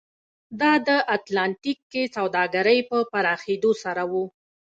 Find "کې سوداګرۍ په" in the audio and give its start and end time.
1.91-2.97